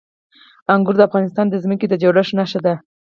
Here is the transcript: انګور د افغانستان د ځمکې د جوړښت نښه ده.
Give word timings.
انګور 0.73 0.95
د 0.97 1.01
افغانستان 1.09 1.45
د 1.49 1.55
ځمکې 1.63 1.85
د 1.89 1.93
جوړښت 2.01 2.33
نښه 2.39 2.59
ده. 2.65 2.73